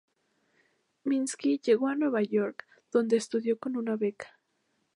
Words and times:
Minsky 1.05 1.59
llegó 1.59 1.87
a 1.87 1.93
Nueva 1.93 2.23
York 2.23 2.65
donde 2.91 3.17
estudió 3.17 3.59
con 3.59 3.77
una 3.77 3.95
beca. 3.97 4.39